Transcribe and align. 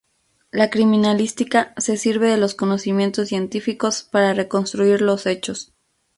La 0.49 0.71
criminalística 0.71 1.75
se 1.77 1.95
sirve 1.95 2.25
de 2.31 2.37
los 2.37 2.55
conocimientos 2.55 3.27
científicos 3.29 4.01
para 4.01 4.33
reconstruir 4.33 4.99
los 4.99 5.27
hechos. 5.27 5.75